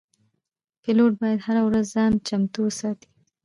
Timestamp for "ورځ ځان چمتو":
1.67-2.59